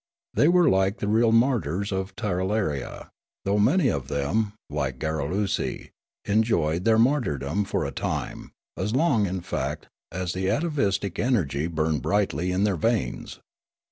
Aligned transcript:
They 0.33 0.47
were 0.47 0.67
the 0.91 1.07
real 1.07 1.31
martyrs 1.31 1.91
of 1.91 2.15
Tirralaria, 2.15 3.11
though 3.45 3.59
many 3.59 3.87
of 3.89 4.07
them, 4.07 4.53
like 4.67 4.97
Garrulesi, 4.97 5.91
enjoj'ed 6.27 6.85
their 6.85 6.97
martyrdom 6.97 7.65
for 7.65 7.85
a 7.85 7.91
time, 7.91 8.51
as 8.75 8.95
long, 8.95 9.27
in 9.27 9.41
fact, 9.41 9.89
as 10.11 10.33
the 10.33 10.49
atavistic 10.49 11.19
energy 11.19 11.67
burned 11.67 12.01
brightly 12.01 12.51
in 12.51 12.63
their 12.63 12.77
veins. 12.77 13.41